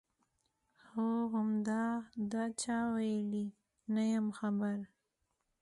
هو 0.89 1.09
همدا، 1.33 1.83
دا 2.31 2.43
چا 2.61 2.77
ویلي؟ 2.93 3.45
نه 3.93 4.03
یم 4.13 4.27
خبر. 4.39 4.79